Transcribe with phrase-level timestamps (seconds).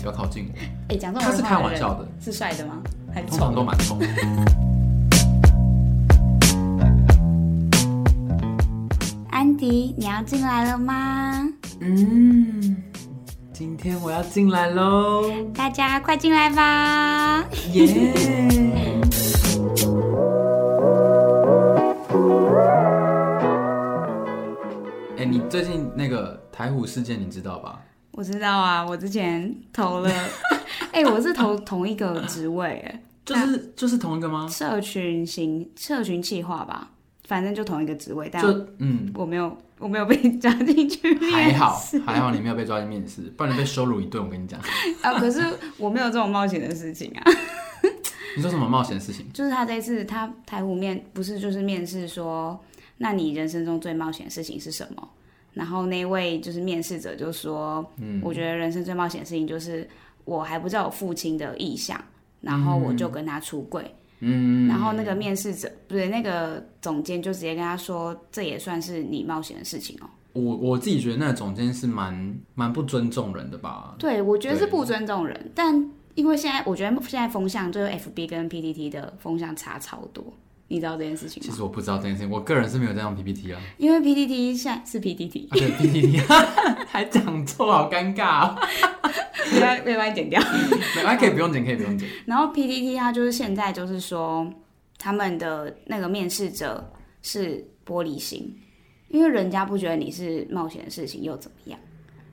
[0.00, 0.58] 不要靠近我。
[0.60, 2.82] 哎、欸，讲这种他是开玩笑的，是帅的吗？
[3.12, 3.98] 还通常都蛮丑。
[9.30, 11.48] 安迪，你要进来了吗？
[11.80, 12.76] 嗯，
[13.52, 15.24] 今天我要进来喽！
[15.54, 17.44] 大家快进来吧！
[17.72, 18.70] 耶、yeah!
[25.16, 27.80] 哎、欸，你最近那个台虎事件你知道吧？
[28.20, 30.10] 我知道啊，我之前投了，
[30.92, 34.46] 哎、欸，我是投同一个职位，哎，就是就是同一个吗？
[34.46, 36.90] 社群型社群企划吧。
[37.24, 38.44] 反正就同一个职位，但
[38.76, 41.34] 嗯，我没有，我没有被 抓进去面试。
[41.34, 44.22] 还好，还好你没有被抓进面试，不然你被羞辱一顿。
[44.22, 44.60] 我跟你讲
[45.00, 45.40] 啊，可是
[45.78, 47.22] 我没有这种冒险的事情啊。
[48.36, 49.24] 你说什么冒险的事情？
[49.32, 52.60] 就是他这一次他台湖面不是就是面试说，
[52.98, 55.08] 那你人生中最冒险的事情是什么？
[55.52, 59.88] 然后那位就是面试者就说，嗯，我觉得人生最冒险的事情就是
[60.24, 62.02] 我还不知道我父亲的意向，
[62.40, 63.82] 然后我就跟他出柜。
[63.82, 70.06] 嗯嗯，然后那个面试者不是，那个总监就直接跟他说，这也算是你冒险的事情哦。
[70.34, 73.94] 我我自己觉得那个总监是蛮蛮不尊重人的吧？
[73.98, 75.74] 对，我觉得是不尊重人，但
[76.16, 80.22] 因为现在我觉得现在风向就是 FB 跟 PTT 的风向差超多。
[80.70, 81.48] 你知道这件事情吗？
[81.50, 83.60] 其实我不知道这件事情，我个人是没有在用 PPT 啊。
[83.76, 86.18] 因为 PPT 现在是 PPT，啊、对 PPT
[86.86, 88.56] 还讲错，好尴尬哦。
[89.52, 90.40] 没关系，帮你剪掉。
[90.94, 92.08] 没关系，可以不用剪，可以不用剪。
[92.24, 94.48] 然后 PPT 它就是现在就是说，
[94.96, 98.56] 他们的那个面试者是玻璃心，
[99.08, 101.80] 因为人家不觉得你是冒险的事情又怎么样。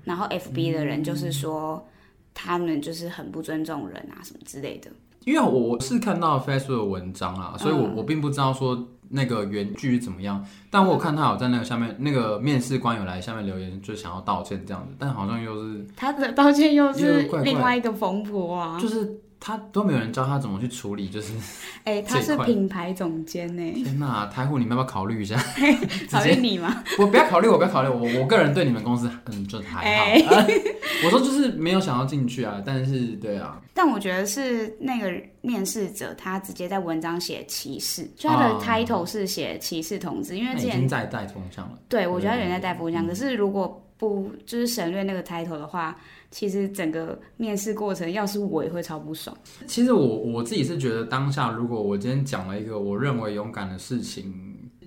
[0.03, 1.93] 然后 FB 的人就是说，嗯、
[2.35, 4.91] 他们就是很不尊重人啊什么之类的。
[5.27, 19.21] 因为我是看到 Facebook 的文章啊，所以我我并不知道说那个原句怎么样，但我有看他有在那个下面那个面试官有来下面留言，就想要道歉这样子，但好像又是他的道歉又是另外一个风波啊，就是。
[19.39, 21.31] 他都没有人教他怎么去处理，就是
[21.83, 23.83] 哎、 欸，他是品牌总监呢。
[23.83, 25.35] 天哪，台虎，你们要不要考虑一下？
[26.11, 26.83] 考虑你吗？
[26.97, 30.03] 我不要考虑，我不要考虑，我我个人对你们公司嗯就还好。
[30.05, 30.45] 欸啊、
[31.05, 33.61] 我说就是没有想要进去啊，但是对啊。
[33.73, 41.77] 但我觉得是那个面试者他直接在文章写歧视，就他的 title 是写歧视同志，因为之前已经在带风向了。
[41.87, 45.95] 对，我觉得人在带风向，可是如果不就是省略那个 title 的话。
[46.29, 49.35] 其实整个面试过程，要是我也会超不爽。
[49.65, 54.33] 其实我我自己是觉得，当下如果我今天讲了一个我认为勇敢的事情，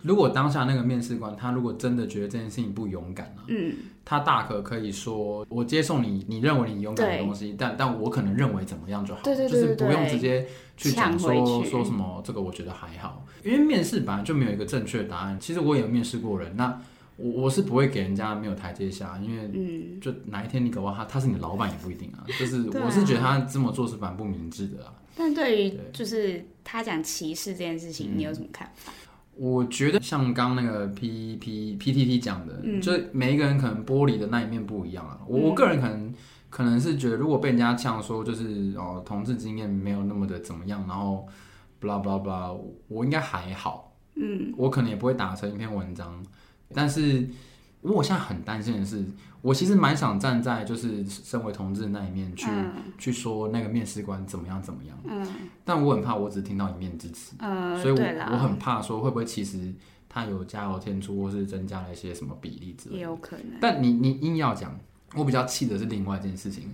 [0.02, 3.74] 如果当下那个面试官他如果真的觉得这件事情不勇敢啊，嗯，
[4.04, 10.46] 他大可可以说，我接受你你认为你勇敢的东西，但但我可能认为怎么样就好，对对对对，就是不用直接
[10.76, 15.38] 去讲说说什么这个我觉得还好，因为面试本来就没有一个正确的答案。
[15.40, 16.80] 其实我也有面试过人，那。
[17.20, 22.24] 我我是不会给人家没有台阶下，因为就哪一天你搞不好他他是你的老板也不一定啊。
[22.26, 24.94] 就是我是觉得他这么做是蛮不明智的啊。
[25.16, 28.92] 但对于就是他讲歧视这件事情，你有什么看法？
[29.36, 35.20] 我觉得像刚那个 P P P T T 讲的，就是每一个人可能玻璃的那一面不一样啊。
[35.26, 36.14] 我我个人可能
[36.48, 41.26] 可能是觉得，如果被人家呛说就是哦同志经验没有那么的怎么样，然后
[41.80, 43.96] blah blah blah，我应该还好。
[44.14, 46.22] 嗯，我可能也不会打成一篇文章。
[46.74, 47.28] 但是，
[47.80, 49.04] 我现在很担心的是，
[49.42, 54.96] 我其实蛮想站在就是身为同志的那一面去、嗯、去说那个面试官怎么样怎么样。
[55.04, 55.26] 嗯。
[55.64, 57.34] 但我很怕，我只听到一面之词。
[57.38, 57.76] 嗯。
[57.80, 59.72] 所以我我很怕说会不会其实
[60.08, 62.98] 他有加油添醋，或是增加了一些什么比例之类的。
[62.98, 63.58] 也有可能。
[63.60, 64.78] 但你你硬要讲，
[65.14, 66.64] 我比较气的是另外一件事情。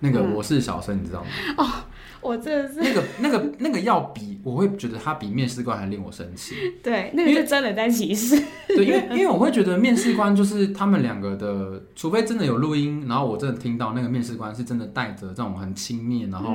[0.00, 1.30] 那个我是小生，你知道吗？
[1.56, 1.64] 哦，
[2.20, 6.54] 我真的是那个那个那个要比，我会觉得他比面试官还令我生气。
[6.82, 8.34] 对，那个是真的在歧视。
[8.68, 16.54] 对，因为因为我会觉得面试官就是他们两个的，除非真的有录音，然后我真的听到那个面试官是真的带着这种很轻蔑，然后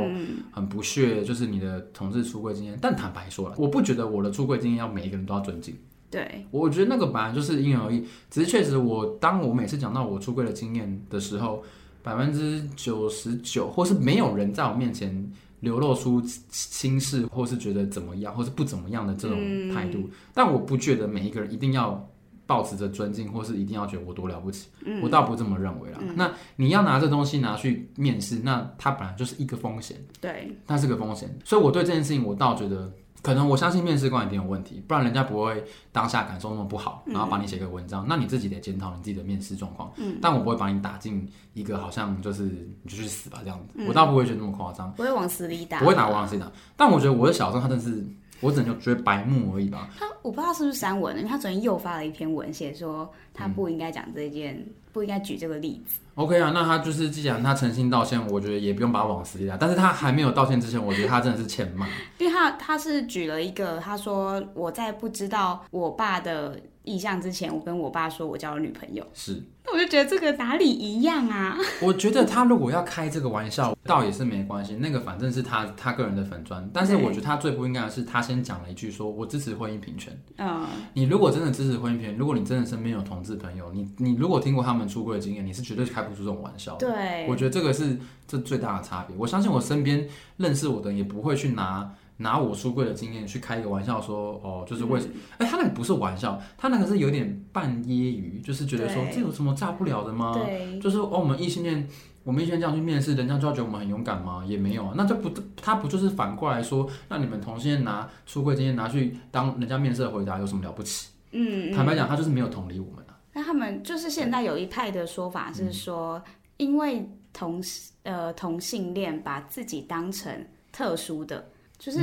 [0.51, 2.77] 很不屑，就是你的同志出柜经验。
[2.81, 5.75] 但坦白说了，我不觉得我的出柜经验要每一个人都要尊敬。
[6.09, 8.03] 对，我觉得那个本来就是因人而异。
[8.31, 11.63] 只是确实，我当我每次讲到我出柜的经验的时候。
[12.09, 16.19] 百分之九十九，或是没有人在我面前流露出
[16.49, 19.37] 轻视，或是觉得怎么样，或是不怎么样的这种
[19.69, 19.99] 态度。
[19.99, 22.09] 嗯、但我不觉得每一个人一定要
[22.47, 24.69] 保持着尊敬，或是一定要觉得我多了不起。
[24.85, 25.99] 嗯、我倒不这么认为啦。
[26.01, 30.03] 嗯、那你要拿这东西拿去面试，那它本来就是一个风险。
[30.19, 31.37] 对，它是个风险。
[31.45, 32.91] 所以我对这件事情，我倒觉得。
[33.21, 38.05] 可能我相信面试官一定有问题，不然人家不会当下感受那么不好，然后帮你写个文章。
[38.05, 39.91] 嗯、那你自己得检讨你自己的面试状况。
[39.97, 43.73] 嗯，但我不会把你打进一个好像就是你就去死吧这样子。
[43.75, 46.49] 嗯、我倒不会觉得那么夸张，不会往死里打，不会打往死里打。
[46.77, 48.05] 但我觉得我的小生他真的是
[48.41, 49.89] 我只能觉得白目而已吧。
[49.97, 55.99] 他我不知道是不是删文了，因为他昨天又发了一篇文，写说他不应该讲这件，嗯、不应该举这个例子。
[56.15, 59.55] OK 啊，那他就是既然他诚心道歉，我觉得也不用把他往死里打。
[59.55, 61.87] 但是他还没有道歉之前，我觉得他真的是欠骂。
[62.19, 66.59] 因为他他是举了一个，他说我在不知道我爸的
[66.89, 69.05] 意向之前，我跟我爸说我交了女朋友。
[69.13, 71.55] 是，那我就觉得这个哪里一样啊？
[71.81, 74.75] 我觉得他如果要开这个玩笑，倒也是没关系。
[74.75, 80.19] 那个反正是他他个人的粉砖，但是我觉得他最不应该的是他先讲了一句说我支持婚姻平权。
[80.37, 86.75] 嗯，你如果真的支持婚姻平权，如果你真的身边有同志朋友，你你如果听过他们出柜的经验，你是绝对开不出这种玩笑。
[86.77, 87.95] 对，我觉得这个是
[88.27, 89.15] 这最大的差别。
[89.17, 90.07] 我相信我身边
[90.37, 91.87] 认识我的人也不会去拿
[92.21, 95.13] 拿我出柜的经验去开一个玩笑说，哦，就是为什么？
[95.37, 100.33] 哎、嗯欸，他那个不是玩笑，他那个是有点半揶揄，就是觉得说这有什么炸不了的吗？
[100.33, 101.87] 对，就是哦，我们异性恋，
[102.23, 104.43] 我们异性恋这样去面试，人家就要觉得我们很勇敢吗？
[104.45, 105.29] 也没有啊，那就不，
[105.61, 111.09] 他不就是反过来说，那你们同性恋拿出柜经验拿去当人家面试的回答，有什么了不起？
[111.31, 113.17] 嗯，坦白讲，他就是没有同理我们啊。
[113.33, 116.23] 那他们就是现在有一派的说法是说，嗯、
[116.57, 117.09] 因为。
[117.31, 117.63] 同
[118.03, 121.47] 呃同性恋把自己当成特殊的，
[121.79, 121.99] 就是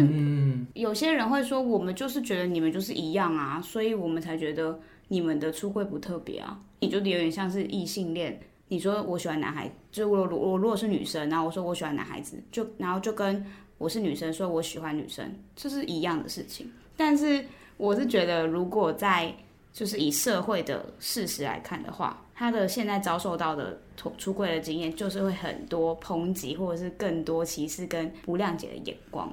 [0.73, 6.59] 有些人会说，我们就是觉得你们就是一样啊，所以我们才觉得你们的出柜不特别啊。
[6.81, 13.45] 你就有点像是异性恋，你说我喜欢男孩，就我我如果是女生，然后我说我喜欢男孩子，就然后就跟
[13.79, 16.73] 我是女生说我喜欢女生，这是一样的事情。
[16.97, 17.45] 但是
[17.77, 19.35] 我是觉得，如果在
[19.75, 29.31] 就是以社会的事实来看的话，他的现在遭受到的出出柜的经验，就是会很多抨击，或者是更多歧视跟不谅解的眼光。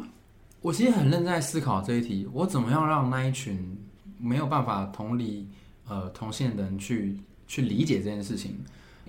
[0.64, 3.78] 我其实很认真在思考这一题，我怎么样让那一群
[4.18, 5.48] 没有办法同理
[5.88, 8.58] 呃同性的人去去理解这件事情。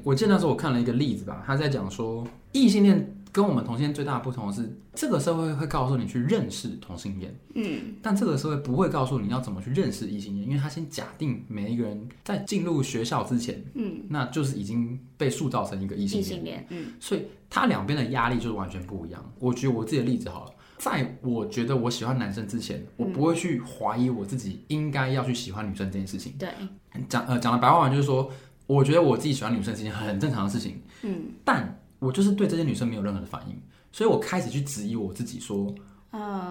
[0.03, 3.11] 我记得那时候我看了一个例子吧，他在讲说异性恋。
[3.35, 19.21] 跟我们同性恋最大的不同是，这个社会会告诉你去认识同性恋，嗯，但这个社会不会告诉你要怎么去认识异性恋，因为他先假定每一个人在进入学校之前，嗯，那就是已经被塑造成一个异性恋，嗯，所以他两边的压力就是完全不一样。
[19.41, 26.33] 我举我自己的例子好了，在我觉得我喜欢男生之前，我不会去怀疑我自己应该要去喜欢女生这件事情。
[26.39, 26.49] 对，
[27.09, 28.31] 讲呃讲的白话文就是说，
[28.67, 31.81] 我觉得我自己喜欢女生是一件很正常的事情，嗯，但。
[32.01, 33.57] 我就是对这些女生没有任何的反应，
[33.91, 35.75] 所以我开始去质疑我自己，说，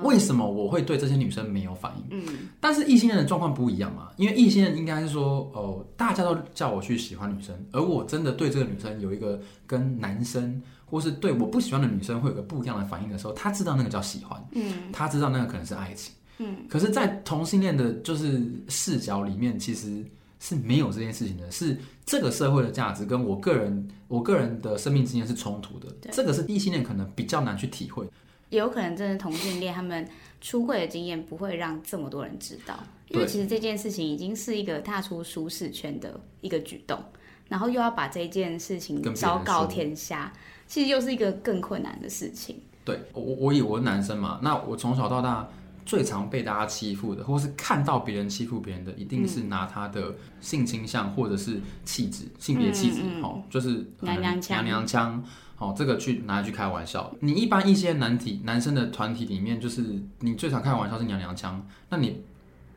[0.02, 2.06] 为什么我会对这些女生没有反应？
[2.10, 10.60] 嗯，但是异性恋的状况不一样嘛，因为异性恋应该是说，哦，大家都叫我去喜欢女生，而我真的对这个女生有一个跟男生，
[10.94, 20.06] 或是对我不喜欢的女生会有个不一样的反应的时候，他知道那个叫喜欢，嗯，他知道那个可能是爱情，嗯，可是，在同性恋的就是视角里面，其实。
[20.46, 25.88] 是没有这件事情的，是这个社会的价值跟我个人我个人的生命经验是冲突的。
[26.12, 28.06] 这个是异性恋可能比较难去体会，
[28.50, 30.06] 也有可能真的同性恋他们
[30.42, 37.02] 出柜的经验不会让这么多人知道，因为其实这件事情已经是一个踏出舒适圈的一个举动，
[37.48, 40.34] 然后又要把这件事情昭告天下，
[40.74, 42.60] 其实又是一个更困难的事情。
[42.84, 45.48] 对，我我以为我是男生嘛，那我从小到大。
[45.86, 55.24] 最常被大家欺负的，或是看到别人欺负别人的，一定是拿他的性倾向或者是气质、性别气质，好、嗯嗯，就是娘娘腔，娘娘腔，
[55.58, 57.14] 好，这个去拿来去开玩笑。
[57.20, 59.84] 你一般一些男体男生的团体里面，就是
[60.22, 62.22] 你最常开玩笑是娘娘腔，那你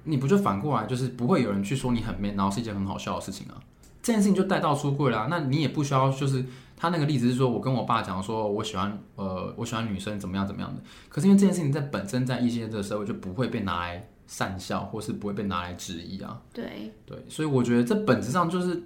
[0.02, 3.54] 你不就反过来，就是不会有人去说你很 man，然后是一件很好笑的事情啊？
[4.02, 6.44] 这件事情就带到出柜啦，那你也不需要就是。
[6.76, 10.82] 他那个例子是说，我跟我爸讲说，我喜欢呃，我喜欢女生怎么样怎么样的。
[11.08, 16.40] 可是因为这件事情在本身在异性恋这个社会就不会被拿来善笑，或是不会被拿来质疑啊。
[16.52, 18.82] 对对，所以我觉得这本质上就是，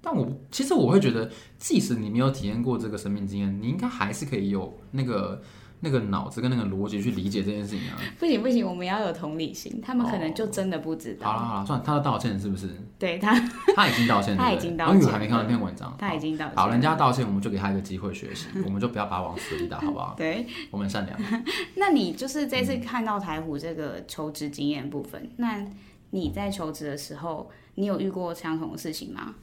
[0.00, 5.40] 但我其实我会觉得，即使你没有体验过这个生命经验，你应该还是可以有那个。
[5.80, 11.26] 那个脑子跟那个逻辑去理解这件事情啊，不行不行，我们要有同理心，他们可能就真的不知道。
[11.26, 12.68] 好了好了，算了，他的道歉是不是？
[12.98, 13.34] 对他，
[13.74, 15.00] 他已经道歉了，他已经道歉。
[15.00, 16.56] 我还没看到那篇文章，他已经道歉。
[16.56, 20.14] 好，人家道歉，我们就给他一个机会学习，我们就不要把他往死里打，好不好？
[20.18, 21.18] 对，我们善良。
[21.76, 25.64] 那你就是这次看到台虎这个求职经验部分，那
[26.10, 29.34] 你在求职的时候，你有遇过相同的事情吗？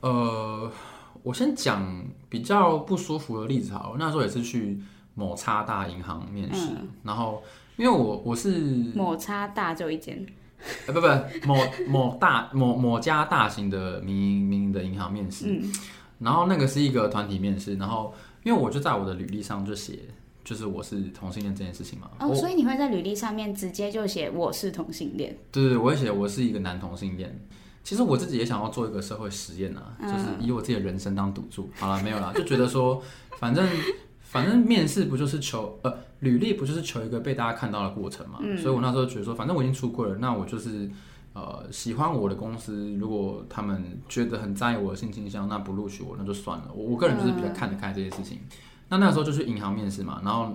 [0.00, 0.70] 呃，
[1.22, 4.82] 我先讲比较不舒服的例子好了，那时候也是去。
[5.16, 7.42] 某差大银行面试，嗯，然后
[7.76, 8.58] 因为我我是
[8.94, 10.26] 某差大就一间，
[10.86, 11.06] 呃不不
[11.46, 11.56] 某
[11.88, 15.72] 某大某某家大型的民营民营的银行面试，嗯，
[16.18, 18.12] 然后那个是一个团体面试，然后
[18.44, 20.00] 因为我就在我的履历上就写
[20.44, 27.40] 就是我是同性恋这件事情嘛，哦，所以你会在履历上面直接就写我是同性恋，对对，我会写我是一个男同性恋。
[27.82, 33.02] 其实我自己也想要做一个社会实验啊，就是以我自己的人生当赌注，好了没有啦，就觉得说
[33.38, 33.66] 反正。
[34.36, 38.38] 反正面试不就是求呃，履历不就是求一个被大家看到的过程嘛？
[38.42, 40.90] 嗯、所以我那时候觉得说，反正我已经出柜了，那我就是
[41.32, 46.70] 呃，喜欢我的公司，如果他们觉得很在意我的性倾向，那不录取我那就算了。
[46.74, 48.38] 我我个人就是比较看得开这些事情。
[48.38, 48.56] 嗯、
[48.88, 50.54] 那那时候就去银行面试嘛，然后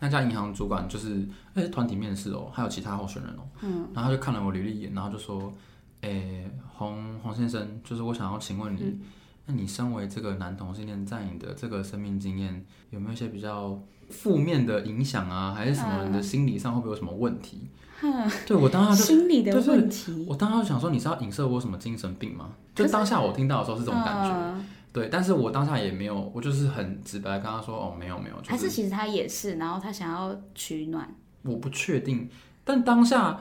[0.00, 5.52] 那家银行主管就是哎，团体面试哦，还有其他候选人哦，嗯，然后他就看了我履历一眼，然后就说，
[6.00, 8.80] 哎，洪洪先生，就是我想要请问你。
[8.82, 9.00] 嗯
[9.46, 15.52] 那你身为这个男同性恋，在你的这个生命经验有没有一些比较负面的影响啊？
[15.52, 16.04] 还是什么？
[16.06, 17.68] 你的心理上会不会有什么问题？
[18.04, 22.50] 嗯、对我当时就 心理的问题，我当时就想说，你是要影射我什么精神病吗？
[22.74, 31.08] 就当下我听到的时候是这种感觉，嗯、对，但是我当下也没有，我就是很直白跟他说，哦，没有没有，就是、还是其实他也是，然后他想要取暖，
[31.42, 32.28] 我不确定，
[32.64, 33.40] 但当下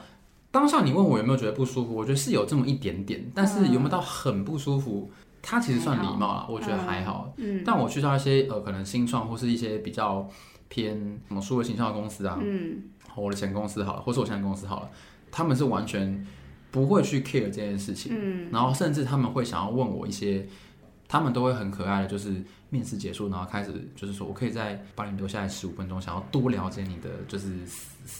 [0.51, 5.09] 当下你问我有没有觉得不舒服，我觉得是有这么一点点，但是有没有到很不舒服？
[5.41, 7.33] 他其实算礼貌了，我觉得还好。
[7.37, 10.27] 嗯，但我去到一些呃，可能新创或是一些比较
[10.69, 10.95] 偏
[11.27, 12.83] 什么数位形象的公司啊，嗯，
[13.15, 14.89] 我的前公司好了，或是我现在公司好了，
[15.31, 16.25] 他们是完全
[16.69, 20.47] 不会去 care 这件事情，嗯，然后甚至他们会想要问我一些，
[21.11, 27.49] 他们都会很可爱的，就是面试结束，然后开始就是说我可以再帮你留下来十五分钟，想要多了解你的就是。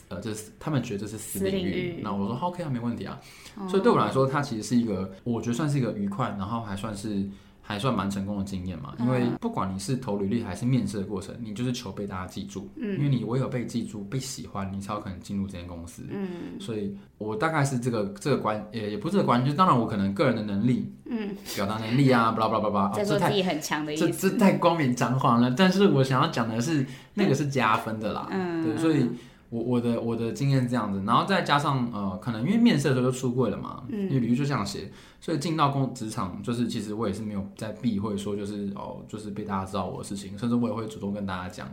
[0.09, 3.19] 呃，就是他们觉得这是私领域，那我说 OK 啊，没问题啊。
[3.57, 7.27] 哦、所以对我来说，它其实是一个，我觉得算是一个愉快，然后还算是
[7.71, 8.93] 还算蛮成功的经验嘛。
[8.99, 16.03] 因为不管你是投履历还是面试的过程，你就是求被大家记住，嗯、因为你唯有被记住、被喜欢，你才有可能进入这间公司。
[16.09, 25.49] 嗯，所以我大概是这个这个关，也也不是这个关，就当然我可能个人的能力，嗯，表达能力啊，巴拉巴拉巴拉，在说自己很强的意思，这这太光冕张皇了。
[25.51, 28.27] 但是我想要讲的是，那个是加分的啦。
[28.31, 29.07] 嗯，对，所以。
[29.51, 34.89] 我我的我的经验是这样子，然后再加上呃，可能因为面试的时候就出柜了嘛，嗯，因为履历就这样写，
[35.19, 41.67] 所以进到工职场，就是其实我也是没有在避讳说就是哦，就是被大家知道我的事情，甚至我也会主动跟大家讲，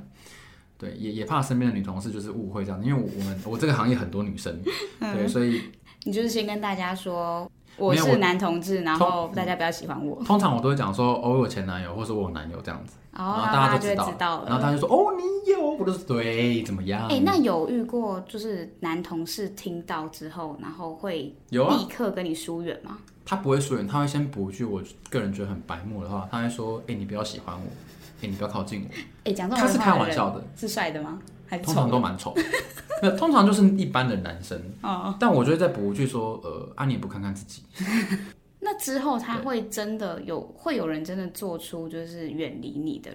[0.76, 4.60] 对，也也怕身边的女同事就是误会这样，因为我我们我这个行业很多女生，
[4.98, 5.62] 对，所以
[6.02, 7.48] 你就是先跟大家说。
[7.78, 10.22] 我是男同志，然后大家不要喜欢我。
[10.24, 14.44] 通常我都会讲说，哦，我有前男友，或是我有男友这样子，然后大家就知道了。
[14.48, 17.06] 然后他就说，哦，你有，我都是对，怎么样？
[17.08, 22.98] 哎，那有遇过就是男同事听到之后，然后会立刻跟你疏远吗？
[23.24, 27.62] 他不会疏远，他会先补一句我个人觉得很白目的话，他会说，哎，你不要喜欢我，
[28.22, 28.96] 哎，你不要靠近我。
[29.30, 31.18] 哎，讲这种他是开玩笑的，是帅的吗？
[31.62, 32.34] 通常都蛮丑。
[33.02, 37.62] 那通常就是一般的男生，哦、但我觉得再补一句说，呃，啊，你也不看看自己。
[38.60, 43.10] 那之后他会真的有对会有人真的做出就是远离你的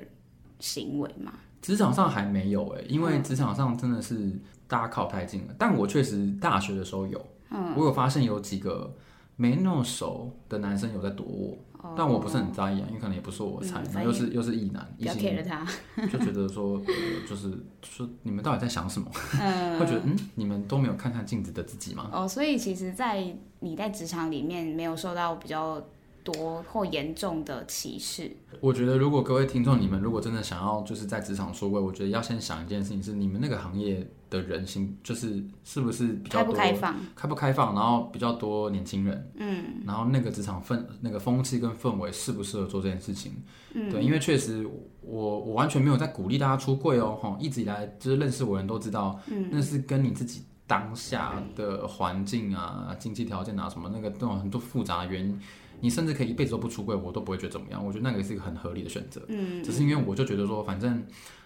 [0.59, 1.33] 行为吗？
[1.61, 4.31] 职场上还没有哎、欸，因为职场上真的是
[4.67, 5.47] 大家靠太近了。
[5.49, 8.93] 嗯、但我确实大学的时候有，嗯、我有发现有几个
[9.35, 11.57] 没那么熟的男生有在躲我。
[11.97, 15.15] 但我不是很在意啊，因为可能也不是我的菜，然后又是又是异男，异性，
[16.11, 16.81] 就觉得说，
[17.29, 17.51] 就是
[17.83, 19.11] 说你们到底在想什么？
[19.79, 22.09] 会觉得嗯，你们都没有看看镜子的自己吗？
[22.13, 25.81] 哦，所以其实，在你在职场里面没有受到比较
[26.23, 28.31] 多或严重的歧视。
[28.61, 43.33] 我觉得，如果各位听众，你们如果真的想要就是在职场出柜，我觉得要先想一件事情，是你们那个行业的人心就是是不是比较多开不开放，开不开放，然后比较多年轻人，嗯，然后那个职场氛那个风气跟氛围适不适合做这件事情，
[43.73, 44.67] 嗯，对，因为确实
[45.01, 55.39] 我我完全没有在鼓励大家出柜哦，哈，一直以来就是认识我的人都知道，嗯，那是跟你自己当下的环境啊、经济条件啊什么那个都有很多复杂的原因。
[55.81, 57.85] 你甚至可以一辈子都不出柜，我都不会觉得怎么样。
[57.85, 59.21] 我觉得那个是一个很合理的选择。
[59.27, 61.03] 嗯，只是因为我就觉得说，反正，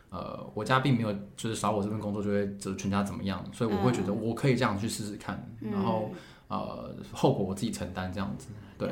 [0.10, 6.10] 呃，我家并没有就是少我这份工作就会就全家怎么样，所以我会觉得我可以这样去试试看，嗯、然后
[6.48, 8.50] 呃，后果我自己承担这样子。
[8.78, 8.90] 对。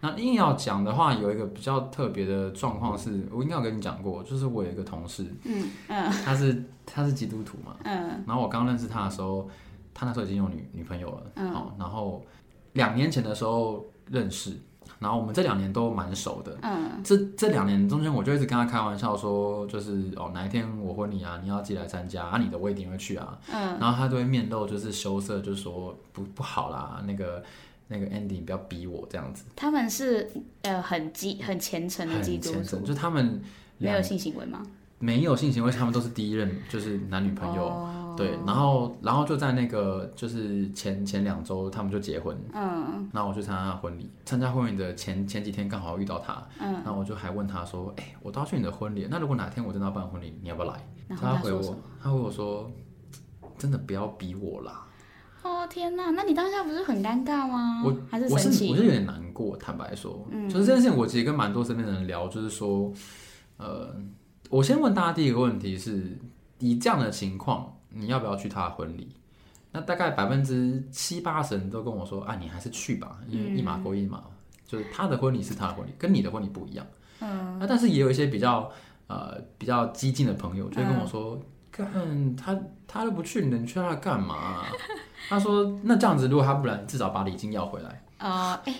[0.00, 9.48] 那硬要讲的话，有一个比较特别的状况是，我应该有跟你讲过，就是我有一个同事，嗯嗯，他是他是基督徒嘛，嗯，然后我刚认识他的时候，
[9.94, 12.22] 他那时候已经有女女朋友了，嗯，然后
[12.72, 13.84] 两年前的时候。
[14.10, 14.54] 认识，
[14.98, 16.56] 然后我们这两年都蛮熟的。
[16.62, 23.38] 嗯，这这两年中间，我就一直跟他开玩笑说，就是哦，哪一天我婚礼啊，你要记得来参加啊，你的我一定会去啊。
[23.52, 27.42] 嗯，然后他都会面露就是羞涩，就说不不好啦，那个
[27.88, 29.44] 那个 Andy 不要逼我这样子。
[29.56, 30.30] 他们是
[30.62, 33.42] 呃很基很虔诚的基督徒，就他们
[33.78, 34.62] 没有性行为吗？
[34.98, 37.66] 没有性行为，他们都是第一任就是男女朋友。
[37.66, 42.36] 哦对，然后，然后就在那个，就是前前两周，他们就结婚。
[42.52, 46.42] 嗯，然后我去参加婚礼，参加婚礼的前前几天刚好遇到他。
[46.60, 50.86] 嗯，然后我就还问他说：“哎，我都要去你的婚礼，那如果哪天我真的要办婚礼，你要不要来？”
[51.20, 52.70] 他，回我，他回我说
[53.58, 54.86] ：“真的不要逼我啦。”
[55.42, 57.82] 哦天哪，那你当下不是很尴尬吗？
[57.84, 58.24] 我还是？
[58.32, 59.56] 我是，我是有点难过。
[59.56, 62.92] 坦白说，嗯，就是这件事情，我其实跟蛮多身边的人聊，就是说，
[63.56, 63.94] 呃。
[64.50, 66.16] 我先问大家第一个问题是：
[66.60, 69.14] 以这样的情况，你要不要去他的婚礼？
[69.72, 74.32] 那大概百分之七八十人都跟我说：“啊，你还是去吧，因为一码归一码，嗯、
[74.66, 76.86] 就是他的婚礼是他的婚礼，跟你的婚礼不一样。”
[77.20, 78.70] 嗯，那但是也有一些比较
[79.06, 81.40] 呃比较激进的朋友就会跟我说
[81.72, 84.66] ：“干、嗯、他他都不去，你去他干嘛、啊？”
[85.28, 88.04] 他说：“那这样子，如果他不来，至少把礼金要回来。
[88.18, 88.74] 呃”啊，哎。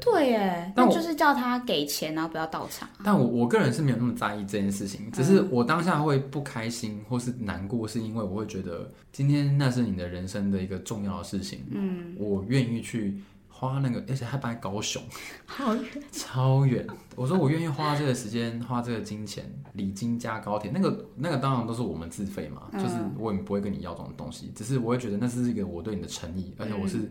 [0.00, 2.88] 对耶，那就是叫他给钱，然后不要到场。
[3.04, 11.64] 但我我个人是没有那么在意这件事情，只是我当下会不开心或是难过，是因为我会觉得今天那是你的人生的一个重要的事情。
[11.70, 15.02] 嗯，我愿意去花那个，而且还摆高雄，
[15.44, 16.86] 好远， 超远。
[17.14, 27.10] 我说我愿意花这个时间，花这个金钱，礼金加高铁，那个那个当然都是我们自费嘛，就是我也不会跟你要这种东西，只是我会觉得那是一个我对你的诚意，而且我是。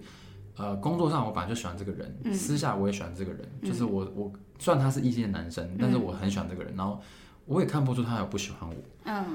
[0.59, 7.01] 呃，工作上我本来就喜欢这个人，嗯、私下我也喜欢这个人，嗯、就是我我虽然他是异性的男生，嗯、但是我很喜欢这个人，然后
[7.45, 8.75] 我也看不出他有不喜欢我，
[9.05, 9.25] 嗯，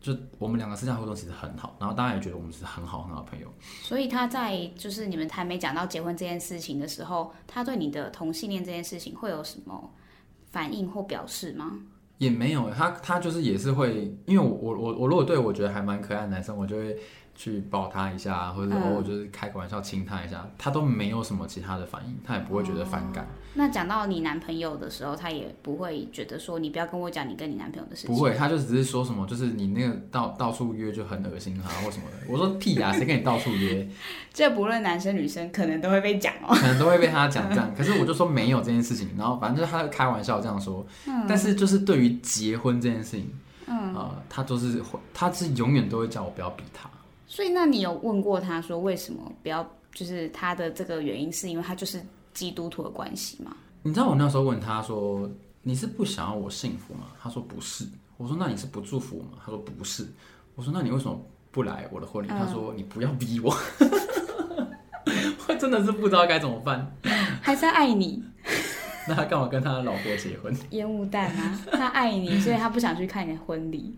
[0.00, 3.46] 就我们两个私下互动其实很好，然后大家也觉得我们是很好很好的朋友。
[3.82, 9.90] 所以他在就是你们还没讲到结婚这件事情的时候，他对你的同性恋这件事情会有什么
[10.50, 11.78] 反应或表示吗？
[12.16, 16.96] 也没有，他他就是也是会，因为我我我我如果对我觉得还蛮可爱的男生，我就会。
[17.40, 23.24] 去抱他一下，或者偶尔就是开个玩笑亲他一下，嗯、他都没有什么其他的反应，他也不会觉得反感。
[23.24, 28.14] 哦、那讲到你男朋友的时候，他也不会觉得说你不要跟我讲你跟你男朋友的事情。
[28.14, 32.18] 不会，他就只是说什么，就是你那个到到处约就很恶心啊，或什么的。
[32.28, 33.88] 我说屁呀、啊，谁跟你到处约？
[34.34, 37.72] 这不论男生女生，可能都会被讲哦，可能都会被他讲这样。
[37.74, 40.86] 可是我就说没有这件事情，然后反正就是他开玩笑这样说。
[41.06, 43.32] 嗯、但是就是对于结婚这件事情，
[43.66, 46.90] 嗯、呃，他都是会，他是永远都会叫我不要逼他。
[47.30, 49.64] 所以，那你有问过他说为什么不要？
[49.92, 52.00] 就是他的这个原因，是因为他就是
[52.34, 53.56] 基督徒的关系吗？
[53.82, 55.28] 你知道我那时候问他说
[55.62, 57.84] ：“你是不想要我幸福吗？”他说：“不是。”
[58.16, 60.06] 我说：“那你是不祝福我吗？”他说：“不是。”
[60.54, 61.20] 我说：“那你为什么
[61.50, 63.52] 不来我的婚礼？”嗯、他说：“你不要逼我。
[65.48, 66.96] ”我真的是不知道该怎么办。
[67.42, 68.22] 还是爱你？
[69.08, 70.56] 那他干嘛跟他的老婆结婚？
[70.70, 71.60] 烟雾弹啊！
[71.72, 73.96] 他爱你，所以他不想去看你的婚礼。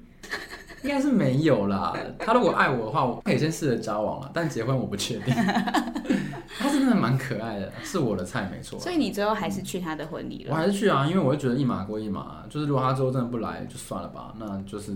[0.83, 1.93] 应该是没有啦。
[2.19, 4.31] 他如果爱我的话，我可以先试着交往了。
[4.35, 5.35] 但结婚我不确定。
[6.59, 8.79] 他是真的蛮可爱的，是我的菜没错。
[8.79, 10.51] 所以你最后还是去他的婚礼了？
[10.51, 12.45] 我还是去啊，因为我会觉得一码归一码。
[12.51, 14.35] 就是如果他之后真的不来，就算了吧。
[14.39, 14.95] 那就是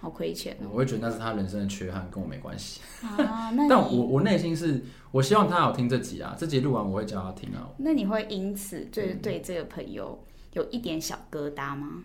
[0.00, 0.68] 好亏钱哦。
[0.72, 2.80] 我会觉得那是他人生的缺憾，跟我没关系。
[3.02, 6.34] 啊， 那但我我内心是我希望他有听这集啊。
[6.38, 7.68] 这集录完我会叫他听啊。
[7.76, 10.24] 那你会因此对对这个朋友
[10.54, 12.04] 有一点小疙瘩吗？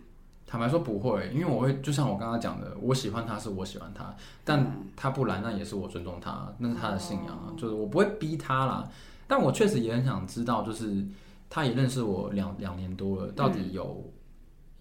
[0.52, 8.84] 坦白说不会，因为我会就像我刚刚讲的，我喜欢他是我喜欢他，但他不来那也是我尊重他，那是他的信仰啊，就是我不会逼他啦。
[9.30, 11.06] 但我确实也很想知道，就是
[11.50, 14.12] 他也认识我两两年多了，到底有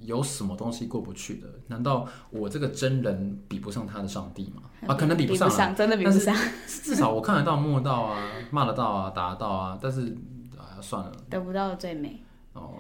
[0.00, 1.46] 有什么东西过不去的？
[1.68, 4.62] 难道我这个真人比不上他的上帝吗？
[4.88, 6.34] 啊，可能比不上，真的比不上。
[6.66, 10.16] 至少我看得到、摸得到啊，骂得到啊，打得到啊，但是
[10.58, 12.20] 啊，算了，得不到的最美。
[12.54, 12.74] 哦，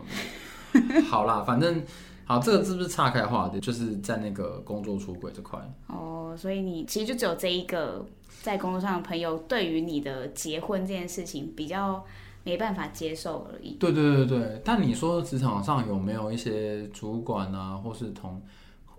[1.08, 1.84] 好啦，反正。
[2.30, 3.58] 好，这个是不是岔开话的？
[3.58, 8.06] 就是在那个工作出轨这块哦，所以你其实就只有这一个
[8.40, 12.04] 在工作上的朋友，对于你的结婚这件事情比较
[12.44, 13.72] 没办法接受而已。
[13.80, 18.40] 对对对对，但你说职场上有没有一些主管啊，或是同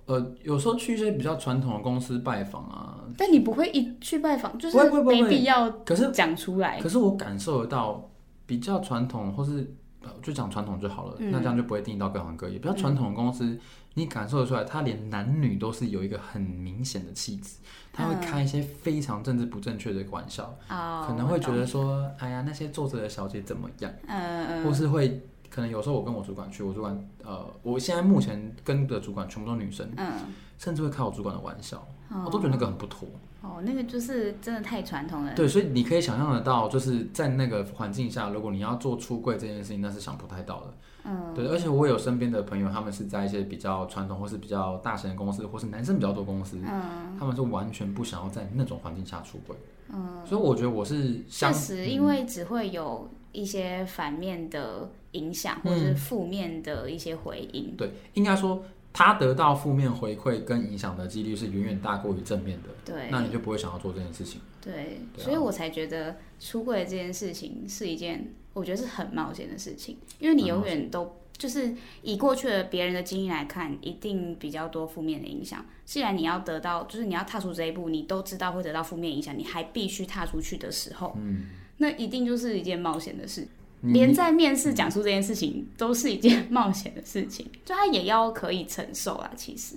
[0.08, 3.00] 呃，有时候去一些比较传统的公司拜访啊？
[3.18, 6.82] 但你不会一去拜访，就是没必要，可是讲出来。
[6.82, 8.12] 可是我感受得到
[8.46, 9.74] 比较传统或是。
[10.22, 12.58] 就讲传统就好了，嗯、那这样就不会定义到各行各业。
[12.58, 13.60] 比较传统的公司，嗯、
[13.96, 17.58] 你感受得出来，他连男女都是有一个很明显的气质，
[17.94, 23.92] 他会开一些非常政治不正确的玩笑，嗯、可能会觉得说，哎呀，那些坐着的小姐怎么样？
[24.08, 30.14] 嗯、或是会可能有时候我跟我主管去，我主管呃，我现在目前跟的主管全部都是女生，嗯、
[30.58, 33.08] 甚至会开我主管的玩笑，嗯、我都觉得那个很不妥。
[33.42, 35.34] 哦，那个就是真的太传统了。
[35.34, 40.74] 对，所以你可以想象得到，就是在那个环境下，如果你要做出柜这件事情，那是想不太到的。
[41.06, 41.48] 嗯，对。
[41.48, 49.56] 而且我有身边的朋友，他们是在一些比较传统或是比较大型的公司，或是男生比较多公司，嗯，他们是完全不想要在那种环境下出柜。
[49.92, 57.72] 嗯，所以我觉得我是相，确实，因为只会有一些反面的影响，或是负面的一些回应。
[57.72, 58.64] 嗯，对，应该说。
[58.94, 64.42] 他得到负面回馈跟影响的几率是远远大过于正面的，对，那你就不会想要做这件事情。
[64.62, 71.74] 对，所以我才觉得出柜这件事情是一件我觉得是很冒险的事情，因为你永远都就是
[72.04, 75.66] 以过去的别人的经验来看，一定比较多负面的影响。
[75.86, 81.46] 既然你要得到，就是你要踏出这一步，你都知道会得到负面影响，你还必须踏出去的时候，嗯，
[81.78, 83.48] 那一定就是一件冒险的事。
[83.82, 89.32] 连在面试讲述这件事情都是一件冒险的事情， 就他也要可以承受啊。
[89.36, 89.76] 其实，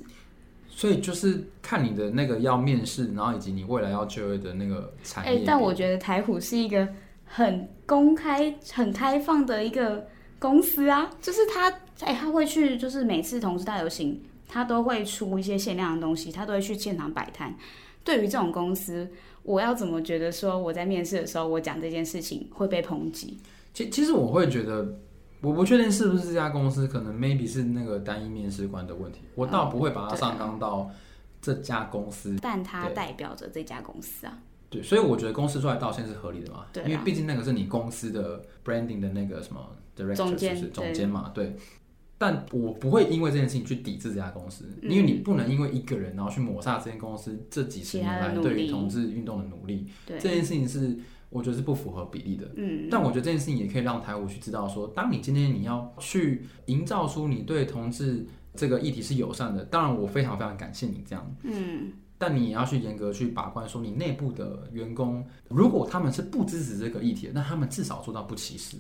[0.69, 5.31] 所以就是看你的那个要面试，然后以及你未来要就业的那个产业。
[5.31, 6.87] 哎、欸，但我觉得台虎是一个
[7.25, 10.07] 很公开、很开放的一个
[10.39, 17.55] 公司啊，就是他，哎、欸，他会去，就是每次同事大游行，他都会出一些限量的东西，他都会去现场摆摊。
[18.03, 19.09] 对于这种公司，
[19.45, 23.39] 我要怎么觉得说我在面试的时候，我讲这件事情会被抨击？
[23.75, 25.01] 其其实我会觉得。
[25.43, 29.21] 我不确定是不是这家公司，可能 maybe 是那个单一面试官的问题。
[29.35, 30.91] 我倒不会把它上纲到
[31.43, 34.39] 这家公司，但它代表着这家公司啊。
[34.71, 36.65] 对，所以我觉得公司出来道歉是合理的嘛。
[36.73, 39.61] 对、啊，因为毕竟那个是你公司的 branding 的那个什么
[39.95, 41.31] director，总监是总监嘛。
[41.35, 41.57] 对，对。
[42.17, 49.89] 但我不会因为这件事情去抵制这家公司，嗯，因为你不能因为一个人然后去抹杀这间公司这几十年来对于同志运动的努力。
[50.07, 50.99] 对，这件事情是。
[51.35, 68.77] 我觉得是不符合比例的，嗯，但我觉得这件事情也可以让台虎去知道说，当你今天你要去营造出你对同志这个议题是友善的，当然我非常非常感谢你这样，嗯，但你也要去严格去把关，说你内部的员工，如果他们是不支持这个议题的，那他们至少做到不歧视，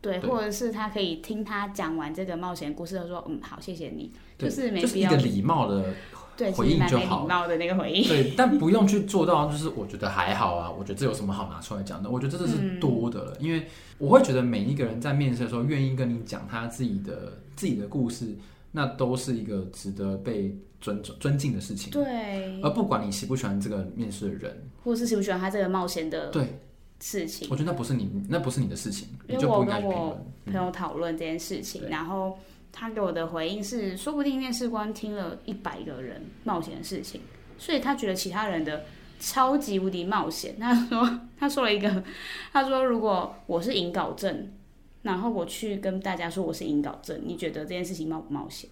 [0.00, 0.30] 对，对。
[0.30, 5.92] 或者是他可以听他讲完这个冒险故事，他说，嗯，好，谢谢你，就是没必要就是一个礼貌的。
[6.36, 7.26] 对，回应就好。
[7.48, 8.06] 的那个回应。
[8.06, 10.70] 对，但不用去 做到，就是我觉得还好啊。
[10.70, 12.10] 我觉得这有什么好拿出来讲的？
[12.10, 13.66] 我觉得这是多的了，嗯，因为
[13.98, 18.36] 我会觉得每一个人在面试的时候，愿意跟你讲他自己的自己的故事，
[18.72, 21.90] 那都是一个值得被尊重尊敬的事情。
[21.90, 22.60] 对。
[22.62, 26.58] 而不管你喜不喜欢这个面试的人，或者是喜不喜欢他这个冒险的对
[27.00, 32.36] 事情，我觉得那不是你那不是你的事情，因为我跟我朋友讨论这件事情，嗯，然后。
[32.78, 37.22] 他给我的回应是，说不定面试官听了一百个人冒险的事情，
[37.56, 38.84] 所以他觉得其他人的
[39.18, 40.54] 超级无敌冒险。
[40.60, 42.04] 他说，他说了一个，
[42.52, 44.52] 他说如果我是引稿症，
[45.00, 48.68] 然后我去跟大家说我是引稿症，你觉得这件事情冒不冒险？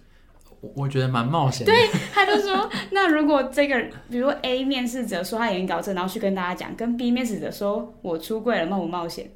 [0.61, 1.65] 我我觉得蛮冒险。
[1.65, 1.73] 对，
[2.13, 9.31] 他就说，那如果这个，比如 A 面试者说他有引稿症，然后去跟大家讲，跟 B 面试者说我出柜了，冒不冒险？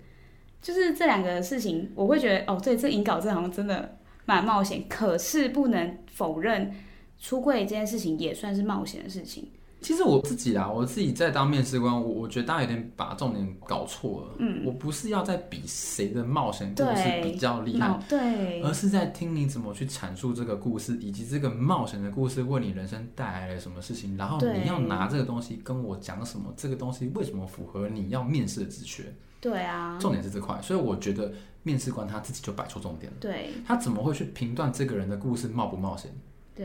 [0.62, 3.97] 就是这两个事情，我会觉得哦，对，这引稿症好像真的。
[4.25, 6.73] 蛮冒险，可是不能否认
[7.19, 9.49] 出柜这件事情也算是冒险的事情。
[9.82, 14.36] 其实我自己啊，我自己在当面试官，我我觉得大家有点把重点搞错了。
[14.39, 29.05] 嗯，我不是要在比谁的冒险故事比较厉害，对，而是在听你怎么去阐述这个故事，以及这个冒险的故事为你人生带来了什么事情，然后你要拿这个东西跟我讲什么，这个东西为什么符合你要面试的职缺？
[29.39, 31.32] 对啊，重点是这块，所以我觉得。
[31.63, 36.12] 面试官他自己就摆错重点了，对，他怎么会去评断这个人的故事冒不冒险？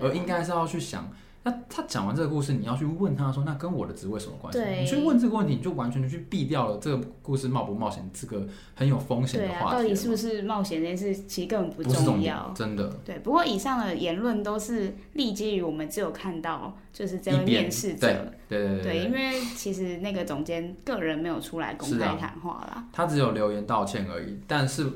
[0.00, 1.10] 而应该是要去想。
[1.46, 9.64] 那他讲完这个故事，你要去问他说：“那跟我的职位什么关系？”你去问这个问题，你就完全的去避掉了这个故事冒不冒险这个很有风险的话题。
[9.66, 12.88] 啊、到底是不是冒险这件事，其实根本不重要，真的。
[13.04, 24.90] 对，不过以上的言论都是立基于我们只有看到就是这位面试者，对对对，对，对，因为其实那个总监个人没有出来公开谈话啦、啊，他只有留言道歉而已，但是。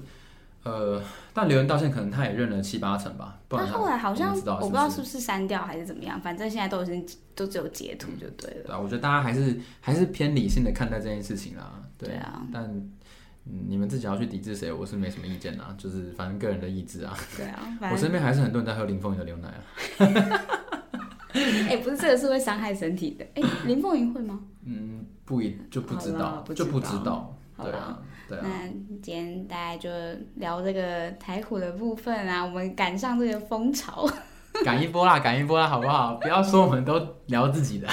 [0.69, 1.03] 呃，
[1.33, 3.39] 但留言道歉可能他也认了七八成吧。
[3.49, 8.65] 不然他后来好像我不知道是不是删掉还是怎么样，反正现在都已经都只有截图就对了。
[8.67, 11.81] 对啊，我觉得大家还是还是偏理性的看待这件事情啦。
[11.97, 17.17] 对，对啊，但、嗯、你们自己要去抵制谁，我是没什么意见啦，就是反正个人的意志啊。
[17.37, 19.59] 对啊，我身边还是很多人在喝林凤营的牛奶啊。
[21.33, 23.25] 哎、欸，不是这个是会伤害身体的。
[23.35, 24.41] 哎、欸，林凤营会吗？
[24.65, 27.37] 嗯，不一就不知道，不知道就不知道。
[27.63, 27.99] 对啊。
[28.37, 28.69] 啊、那
[29.03, 29.89] 今天大家就
[30.37, 34.07] 聊这个台虎的部分啊，我们赶上这个风潮，
[34.65, 36.15] 赶一波啦，赶一波啦，好不好？
[36.15, 37.89] 不要说我们都聊自己的。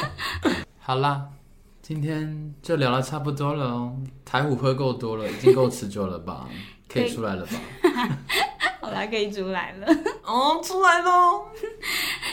[0.78, 1.28] 好啦，
[1.82, 3.96] 今天就聊得差不多了哦。
[4.24, 6.48] 台虎喝够多了，已经够持久了吧？
[6.88, 7.52] 可以出来了吧？
[8.80, 9.86] 好啦，可以出来了。
[10.24, 11.44] 哦，出来喽！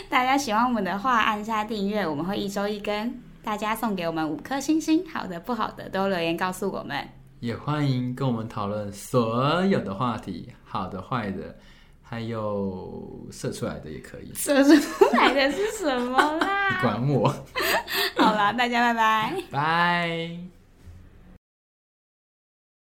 [0.10, 3.22] 大家喜欢我们的话，按下订阅，我们会一周一更。
[3.44, 7.08] 大家送给我们五颗星星，好的不好的都留言告诉我们。
[7.40, 11.56] 也欢迎跟我们讨论所有的话题，好的、坏的，
[12.02, 14.32] 还有射出来的也可以。
[14.34, 16.70] 射出来的是什么啦？
[16.74, 17.30] 你管我。
[18.18, 19.44] 好啦，大家拜拜。
[19.52, 20.57] 拜。